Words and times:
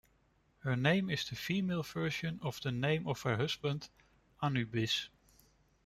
Her 0.61 0.75
name 0.75 1.11
is 1.11 1.29
the 1.29 1.35
female 1.35 1.83
version 1.83 2.39
of 2.41 2.59
the 2.63 2.71
name 2.71 3.05
of 3.05 3.21
her 3.21 3.37
husband, 3.37 3.87
Anubis. 4.41 5.09